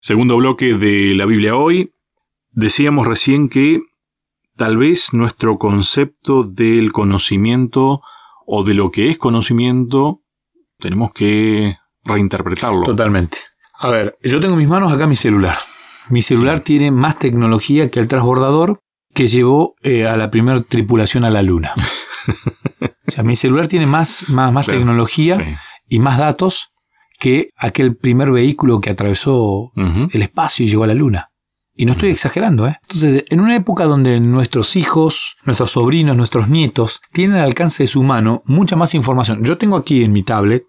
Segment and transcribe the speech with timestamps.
[0.00, 1.92] Segundo bloque de la Biblia hoy.
[2.52, 3.80] Decíamos recién que
[4.56, 8.00] tal vez nuestro concepto del conocimiento
[8.46, 10.22] o de lo que es conocimiento
[10.78, 12.84] tenemos que reinterpretarlo.
[12.84, 13.36] Totalmente.
[13.78, 15.58] A ver, yo tengo en mis manos acá mi celular.
[16.08, 18.80] Mi celular tiene más tecnología que el transbordador
[19.12, 21.74] que llevó eh, a la primera tripulación a la Luna.
[23.06, 26.69] o sea, mi celular tiene más, más, más tecnología y más datos
[27.20, 31.30] que aquel primer vehículo que atravesó el espacio y llegó a la Luna.
[31.76, 32.78] Y no estoy exagerando, ¿eh?
[32.82, 37.86] Entonces, en una época donde nuestros hijos, nuestros sobrinos, nuestros nietos tienen al alcance de
[37.86, 39.44] su mano mucha más información.
[39.44, 40.64] Yo tengo aquí en mi tablet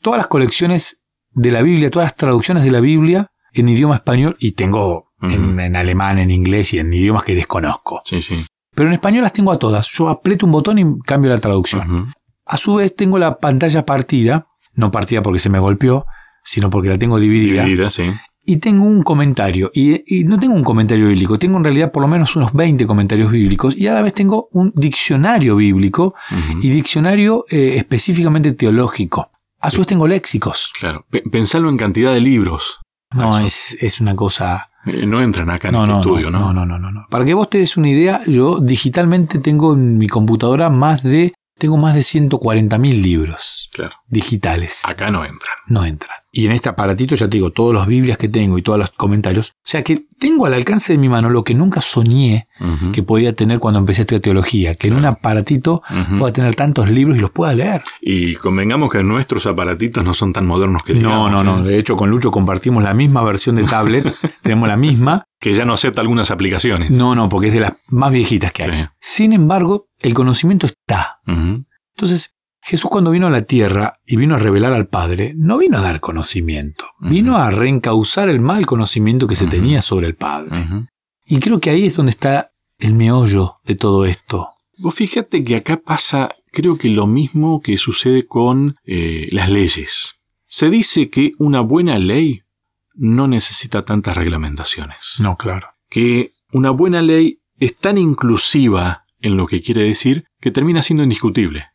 [0.00, 1.00] todas las colecciones
[1.30, 5.74] de la Biblia, todas las traducciones de la Biblia en idioma español y tengo en,
[5.74, 8.02] alemán, en inglés y en idiomas que desconozco.
[8.04, 8.44] Sí, sí.
[8.74, 9.88] Pero en español las tengo a todas.
[9.88, 12.12] Yo aprieto un botón y cambio la traducción.
[12.46, 16.06] A su vez tengo la pantalla partida, no partida porque se me golpeó,
[16.42, 17.64] sino porque la tengo dividida.
[17.64, 18.04] Dividida, sí.
[18.46, 22.08] Y tengo un comentario, y, no tengo un comentario bíblico, tengo en realidad por lo
[22.08, 26.14] menos unos 20 comentarios bíblicos, y a la vez tengo un diccionario bíblico
[26.60, 29.30] y diccionario eh, específicamente teológico.
[29.60, 30.70] A su vez tengo léxicos.
[30.78, 32.80] Claro, pensarlo en cantidad de libros.
[33.14, 36.52] No, es, es una cosa eh, no entran acá en este estudio, ¿no?
[36.52, 37.06] No, no, no, no.
[37.08, 41.32] Para que vos te des una idea, yo digitalmente tengo en mi computadora más de
[41.58, 43.96] tengo más de 140.000 libros claro.
[44.08, 44.82] digitales.
[44.84, 45.56] Acá no entran.
[45.66, 46.16] No entran.
[46.36, 48.90] Y en este aparatito ya te digo, todas las Biblias que tengo y todos los
[48.90, 49.50] comentarios.
[49.50, 52.48] O sea que tengo al alcance de mi mano lo que nunca soñé
[52.92, 54.74] que podía tener cuando empecé a estudiar teología.
[54.74, 55.84] Que en un aparatito
[56.18, 57.82] pueda tener tantos libros y los pueda leer.
[58.00, 61.30] Y convengamos que nuestros aparatitos no son tan modernos que digamos.
[61.30, 61.64] No, no, no.
[61.64, 61.68] ¿eh?
[61.68, 64.04] De hecho, con Lucho compartimos la misma versión de tablet.
[64.42, 65.24] tenemos la misma.
[65.44, 66.90] Que ya no acepta algunas aplicaciones.
[66.90, 68.86] No, no, porque es de las más viejitas que hay.
[68.98, 71.18] Sin embargo, el conocimiento está.
[71.26, 72.30] Entonces,
[72.62, 75.82] Jesús cuando vino a la tierra y vino a revelar al Padre, no vino a
[75.82, 80.66] dar conocimiento, vino a reencauzar el mal conocimiento que se tenía sobre el Padre.
[81.26, 84.48] Y creo que ahí es donde está el meollo de todo esto.
[84.78, 90.14] Vos fíjate que acá pasa, creo que lo mismo que sucede con eh, las leyes.
[90.46, 92.43] Se dice que una buena ley
[92.94, 95.16] no necesita tantas reglamentaciones.
[95.18, 95.68] No, claro.
[95.88, 101.02] Que una buena ley es tan inclusiva en lo que quiere decir que termina siendo
[101.02, 101.66] indiscutible.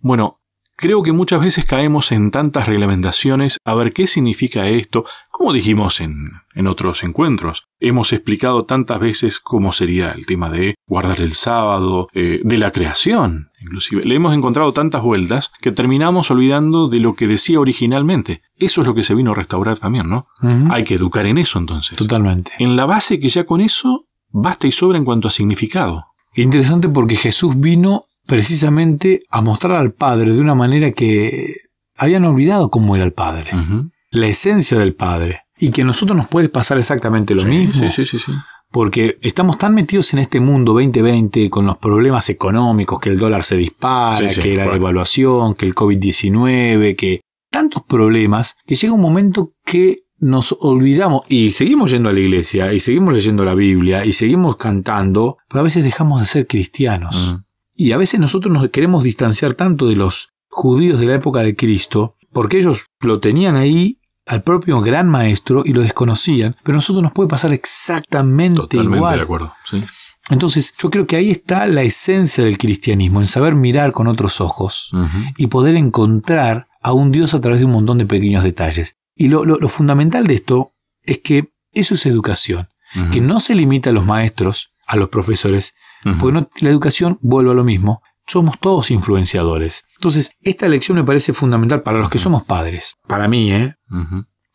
[0.00, 0.40] Bueno,
[0.76, 6.00] creo que muchas veces caemos en tantas reglamentaciones a ver qué significa esto, como dijimos
[6.00, 6.14] en,
[6.54, 7.66] en, otros encuentros.
[7.80, 12.70] Hemos explicado tantas veces cómo sería el tema de guardar el sábado, eh, de la
[12.70, 14.04] creación, inclusive.
[14.04, 18.42] Le hemos encontrado tantas vueltas que terminamos olvidando de lo que decía originalmente.
[18.56, 20.28] Eso es lo que se vino a restaurar también, ¿no?
[20.70, 21.98] Hay que educar en eso entonces.
[21.98, 22.52] Totalmente.
[22.58, 26.06] En la base que ya con eso basta y sobra en cuanto a significado.
[26.34, 31.54] Interesante porque Jesús vino precisamente a mostrar al Padre de una manera que
[31.96, 33.50] habían olvidado cómo era el Padre,
[34.10, 37.90] la esencia del Padre, y que a nosotros nos puede pasar exactamente lo mismo.
[37.90, 38.32] Sí, sí, sí,
[38.70, 43.42] porque estamos tan metidos en este mundo 2020 con los problemas económicos, que el dólar
[43.42, 49.54] se dispara, que la devaluación, que el COVID-19, que tantos problemas, que llega un momento
[49.64, 51.22] que nos olvidamos.
[51.28, 55.60] Y seguimos yendo a la iglesia y seguimos leyendo la Biblia y seguimos cantando, pero
[55.60, 57.36] a veces dejamos de ser cristianos.
[57.74, 61.56] Y a veces nosotros nos queremos distanciar tanto de los judíos de la época de
[61.56, 66.78] Cristo, porque ellos lo tenían ahí al propio gran maestro y lo desconocían, pero a
[66.78, 69.16] nosotros nos puede pasar exactamente Totalmente igual.
[69.18, 69.84] de acuerdo, sí.
[70.28, 74.40] Entonces, yo creo que ahí está la esencia del cristianismo, en saber mirar con otros
[74.40, 74.90] ojos
[75.36, 78.96] y poder encontrar a un Dios a través de un montón de pequeños detalles.
[79.14, 80.72] Y lo, fundamental de esto
[81.02, 82.68] es que eso es educación,
[83.12, 85.74] que no se limita a los maestros, a los profesores,
[86.18, 89.84] porque la educación, vuelve a lo mismo, somos todos influenciadores.
[89.94, 92.94] Entonces, esta lección me parece fundamental para los que somos padres.
[93.06, 93.74] Para mí, ¿eh?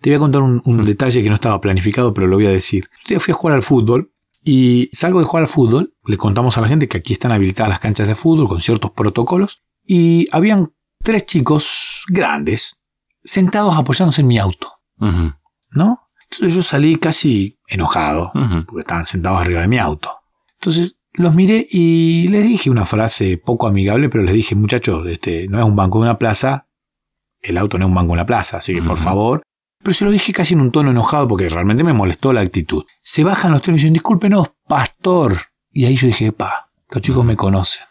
[0.00, 2.88] Te voy a contar un, detalle que no estaba planificado, pero lo voy a decir.
[3.06, 4.12] Yo fui a jugar al fútbol
[4.42, 5.94] y salgo de jugar al fútbol.
[6.06, 8.92] Le contamos a la gente que aquí están habilitadas las canchas de fútbol con ciertos
[8.92, 9.62] protocolos.
[9.84, 10.72] Y habían
[11.02, 12.76] tres chicos grandes
[13.22, 14.72] sentados apoyándose en mi auto.
[15.70, 16.08] ¿No?
[16.30, 18.32] Entonces yo salí casi enojado
[18.66, 20.10] porque estaban sentados arriba de mi auto.
[20.58, 25.48] Entonces los miré y les dije una frase poco amigable, pero les dije, muchachos, este,
[25.48, 26.68] no es un banco de una plaza,
[27.40, 29.42] el auto no es un banco de una plaza, así que por favor.
[29.82, 32.84] Pero se lo dije casi en un tono enojado porque realmente me molestó la actitud.
[33.02, 35.36] Se bajan los tres y dicen, discúlpenos, pastor.
[35.70, 37.84] Y ahí yo dije, pa, los chicos me conocen.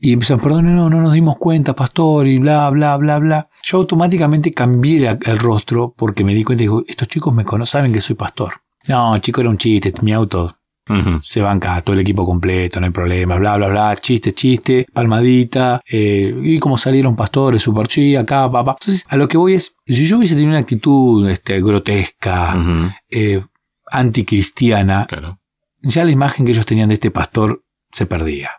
[0.00, 3.48] Y empiezan, perdón, no, no nos dimos cuenta, pastor, y bla, bla, bla, bla.
[3.64, 7.72] Yo automáticamente cambié el rostro porque me di cuenta y digo, estos chicos me conocen,
[7.72, 8.54] saben que soy pastor.
[8.86, 10.57] No, chico, era un chiste, mi auto
[11.26, 15.80] Se banca todo el equipo completo, no hay problema, bla, bla, bla, chiste, chiste, palmadita,
[15.88, 18.76] eh, y como salieron pastores, super chi, acá, papá.
[18.80, 22.56] Entonces, a lo que voy es, si yo hubiese tenido una actitud este, grotesca,
[23.10, 23.42] eh,
[23.90, 25.06] anticristiana,
[25.82, 28.50] ya la imagen que ellos tenían de este pastor se perdía.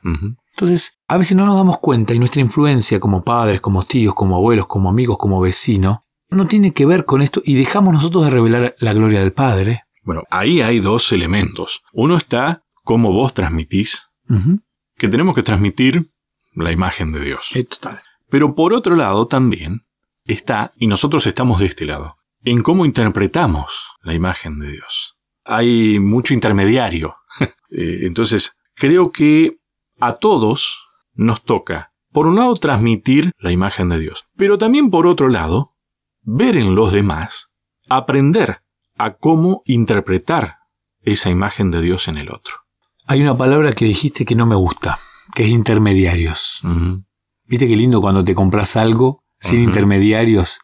[0.51, 4.35] Entonces, a veces no nos damos cuenta y nuestra influencia como padres, como tíos, como
[4.35, 5.99] abuelos, como amigos, como vecinos,
[6.29, 9.83] no tiene que ver con esto y dejamos nosotros de revelar la gloria del Padre.
[10.09, 11.83] Bueno, ahí hay dos elementos.
[11.93, 14.09] Uno está cómo vos transmitís,
[14.95, 16.11] que tenemos que transmitir
[16.55, 17.51] la imagen de Dios.
[17.53, 18.01] Es total.
[18.27, 19.85] Pero por otro lado también
[20.25, 25.15] está, y nosotros estamos de este lado, en cómo interpretamos la imagen de Dios.
[25.45, 27.15] Hay mucho intermediario.
[27.71, 29.57] Eh, entonces, creo que
[29.99, 35.05] a todos nos toca, por un lado, transmitir la imagen de Dios, pero también por
[35.05, 35.75] otro lado,
[36.23, 37.51] ver en los demás,
[37.87, 38.63] aprender
[38.99, 40.57] a cómo interpretar
[41.01, 42.53] esa imagen de Dios en el otro.
[43.07, 44.99] Hay una palabra que dijiste que no me gusta,
[45.33, 46.61] que es intermediarios.
[47.45, 50.59] Viste qué lindo cuando te compras algo sin intermediarios.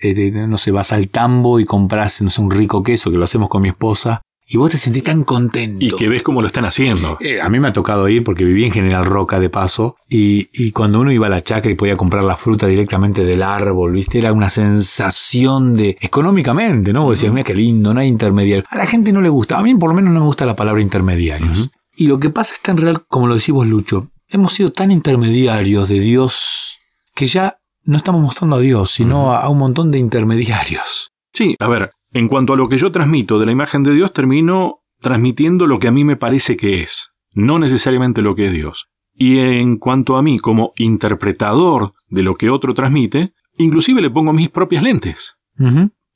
[0.00, 3.24] Eh, no sé, vas al tambo y compras no sé, un rico queso, que lo
[3.24, 5.84] hacemos con mi esposa, y vos te sentís tan contento.
[5.84, 7.16] Y que ves cómo lo están haciendo.
[7.20, 9.96] Eh, a mí me ha tocado ir porque viví en General Roca de paso.
[10.08, 13.92] Y, cuando uno iba a la chacra y podía comprar la fruta directamente del árbol,
[13.92, 14.18] ¿viste?
[14.18, 15.96] Era una sensación de.
[16.00, 17.04] económicamente, ¿no?
[17.04, 18.64] Vos decías, mira qué lindo, no hay intermediario.
[18.68, 19.58] A la gente no le gusta.
[19.58, 21.70] A mí por lo menos no me gusta la palabra intermediarios.
[21.96, 24.10] Y lo que pasa es tan real, como lo decís vos, Lucho.
[24.28, 26.78] Hemos sido tan intermediarios de Dios
[27.14, 31.12] que ya no estamos mostrando a Dios, sino a un montón de intermediarios.
[31.32, 34.12] Sí, a ver, en cuanto a lo que yo transmito de la imagen de Dios,
[34.12, 38.52] termino transmitiendo lo que a mí me parece que es, no necesariamente lo que es
[38.52, 38.86] Dios.
[39.12, 44.32] Y en cuanto a mí como interpretador de lo que otro transmite, inclusive le pongo
[44.32, 45.36] mis propias lentes.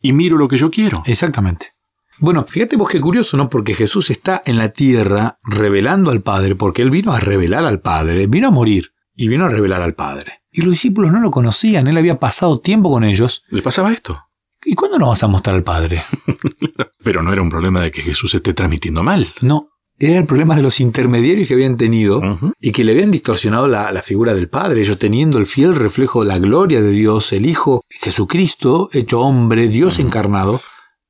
[0.01, 1.03] Y miro lo que yo quiero.
[1.05, 1.73] Exactamente.
[2.21, 3.49] Bueno, fíjate vos qué curioso, ¿no?
[3.49, 7.81] Porque Jesús está en la tierra revelando al Padre, porque Él vino a revelar al
[7.81, 10.43] Padre, vino a morir y vino a revelar al Padre.
[10.51, 13.45] Y los discípulos no lo conocían, Él había pasado tiempo con ellos.
[13.49, 14.28] ¿Le pasaba esto?
[14.65, 15.99] ¿Y cuándo nos vas a mostrar al Padre?
[17.05, 19.27] Pero no era un problema de que Jesús esté transmitiendo mal.
[19.41, 19.69] No,
[19.99, 22.21] era el problema de los intermediarios que habían tenido
[22.61, 26.29] y que le habían distorsionado la, figura del Padre, ellos teniendo el fiel reflejo de
[26.29, 30.61] la gloria de Dios, el Hijo Jesucristo, hecho hombre, Dios encarnado,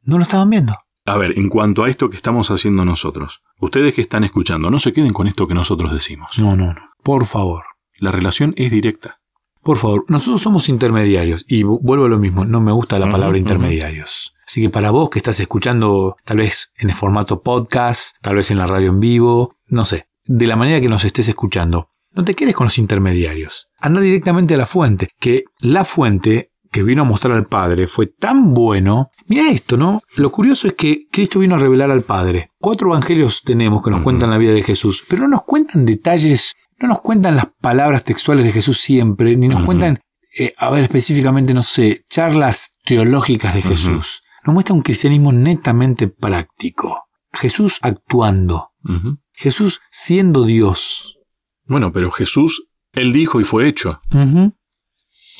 [0.05, 0.75] no lo estaban viendo.
[1.05, 4.79] A ver, en cuanto a esto que estamos haciendo nosotros, ustedes que están escuchando, no
[4.79, 6.39] se queden con esto que nosotros decimos.
[6.39, 6.81] No, no, no.
[7.03, 7.65] Por favor.
[7.99, 9.21] La relación es directa.
[9.69, 13.37] Por favor, nosotros somos intermediarios y vuelvo a lo mismo, no me gusta la palabra
[13.37, 14.32] intermediarios.
[14.47, 18.50] Así que para vos que estás escuchando tal vez en el formato podcast, tal vez
[18.50, 22.25] en la radio en vivo, no sé, de la manera que nos estés escuchando, no
[22.25, 23.69] te quedes con los intermediarios.
[23.79, 28.06] Anda directamente a la fuente, que la fuente que vino a mostrar al Padre fue
[28.06, 29.11] tan bueno.
[29.26, 30.00] Mira esto, ¿no?
[30.17, 32.53] Lo curioso es que Cristo vino a revelar al Padre.
[32.59, 36.55] Cuatro evangelios tenemos que nos cuentan la vida de Jesús, pero no nos cuentan detalles
[36.78, 40.00] no nos cuentan las palabras textuales de Jesús siempre, ni nos cuentan,
[40.38, 44.22] eh, a ver, específicamente, no sé, charlas teológicas de Jesús.
[44.44, 47.04] Nos muestra un cristianismo netamente práctico.
[47.32, 48.70] Jesús actuando.
[49.32, 51.19] Jesús siendo Dios.
[51.66, 54.00] Bueno, pero Jesús, Él dijo y fue hecho.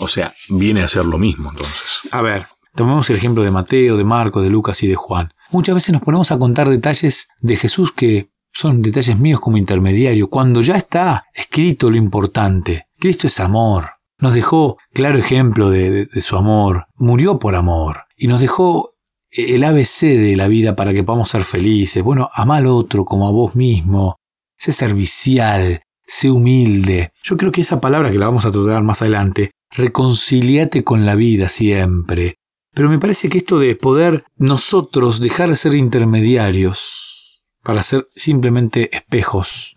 [0.01, 2.13] O sea, viene a hacer lo mismo entonces.
[2.13, 5.33] A ver, tomemos el ejemplo de Mateo, de Marco, de Lucas y de Juan.
[5.51, 10.29] Muchas veces nos ponemos a contar detalles de Jesús que son detalles míos como intermediario,
[10.29, 12.87] cuando ya está escrito lo importante.
[12.99, 13.91] Cristo es amor.
[14.19, 16.87] Nos dejó claro ejemplo de, su amor.
[16.97, 18.07] Murió por amor.
[18.17, 18.95] Y nos dejó
[19.31, 22.03] el ABC de la vida para que podamos ser felices.
[22.03, 24.17] Bueno, ama al otro como a vos mismo.
[24.57, 25.83] Sé servicial.
[26.05, 27.13] Sé humilde.
[27.23, 31.15] Yo creo que esa palabra que la vamos a tratar más adelante, reconciliate con la
[31.15, 32.39] vida siempre.
[32.75, 37.08] Pero me parece que esto de poder nosotros dejar de ser intermediarios,
[37.63, 39.75] para ser simplemente espejos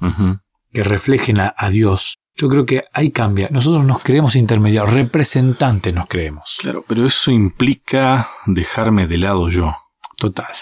[0.72, 2.18] que reflejen a, Dios.
[2.36, 3.50] Yo creo que ahí cambia.
[3.52, 6.58] Nosotros nos creemos intermediarios, representantes nos creemos.
[6.60, 9.76] Claro, pero eso implica dejarme de lado yo.
[10.18, 10.54] Total.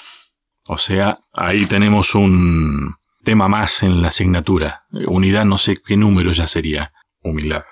[0.65, 4.85] O sea, ahí tenemos un tema más en la asignatura.
[5.07, 6.93] Unidad no sé qué número ya sería.
[7.21, 7.63] Humildad.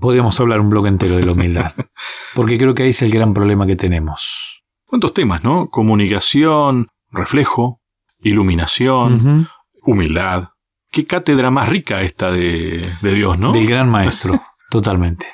[0.00, 1.72] Podríamos hablar un bloque entero de la humildad.
[2.34, 4.62] porque creo que ahí es el gran problema que tenemos.
[4.86, 5.68] ¿Cuántos temas, no?
[5.68, 7.81] Comunicación, reflejo,
[8.22, 9.48] iluminación,
[9.82, 10.50] humildad.
[10.90, 13.52] Qué cátedra más rica esta de, de Dios, ¿no?
[13.52, 15.26] Del gran maestro, totalmente.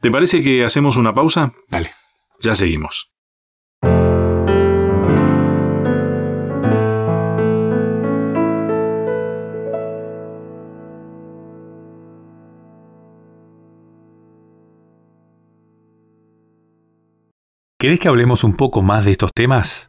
[0.00, 1.52] ¿Te parece que hacemos una pausa?
[1.70, 1.90] Dale.
[2.40, 3.10] Ya seguimos.
[17.78, 19.88] ¿Querés que hablemos un poco más de estos temas?